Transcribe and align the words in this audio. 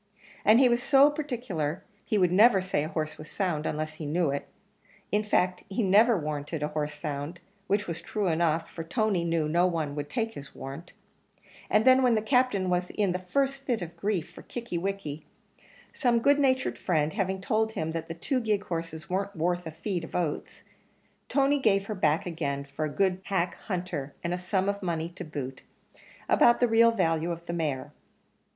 and 0.43 0.59
he 0.59 0.67
was 0.67 0.81
so 0.81 1.11
particular 1.11 1.83
he 2.03 2.17
would 2.17 2.31
never 2.31 2.59
say 2.59 2.83
a 2.83 2.87
horse 2.89 3.19
was 3.19 3.29
sound, 3.29 3.67
unless 3.67 3.93
he 3.93 4.05
knew 4.07 4.31
it; 4.31 4.47
in 5.11 5.21
fact, 5.23 5.63
he 5.69 5.83
never 5.83 6.17
warranted 6.17 6.63
a 6.63 6.69
horse 6.69 6.95
sound; 6.95 7.39
which 7.67 7.85
was 7.85 8.01
true 8.01 8.25
enough, 8.25 8.67
for 8.67 8.83
Tony 8.83 9.23
knew 9.23 9.47
no 9.47 9.67
one 9.67 9.93
would 9.93 10.09
take 10.09 10.33
his 10.33 10.55
warrant; 10.55 10.91
and 11.69 11.85
then 11.85 12.01
when 12.01 12.15
the 12.15 12.21
Captain 12.23 12.67
was 12.67 12.89
in 12.95 13.11
the 13.11 13.19
first 13.19 13.61
fit 13.63 13.83
of 13.83 13.95
grief 13.95 14.31
for 14.31 14.41
Kickie 14.41 14.79
wickie, 14.79 15.23
some 15.93 16.17
good 16.19 16.39
natured 16.39 16.79
friend 16.79 17.13
having 17.13 17.39
told 17.39 17.73
him 17.73 17.91
that 17.91 18.07
the 18.07 18.15
two 18.15 18.41
gig 18.41 18.63
horses 18.65 19.07
weren't 19.07 19.35
worth 19.35 19.67
a 19.67 19.71
feed 19.71 20.03
of 20.03 20.15
oats, 20.15 20.63
Tony 21.29 21.59
gave 21.59 21.85
her 21.85 21.93
back 21.93 22.25
again 22.25 22.63
for 22.63 22.85
a 22.85 22.89
good 22.89 23.21
hack 23.25 23.53
hunter, 23.67 24.15
and 24.23 24.33
a 24.33 24.37
sum 24.39 24.67
of 24.67 24.81
money 24.81 25.09
to 25.09 25.23
boot, 25.23 25.61
about 26.27 26.59
the 26.59 26.67
real 26.67 26.89
value 26.89 27.29
of 27.29 27.45
the 27.45 27.53
mare. 27.53 27.93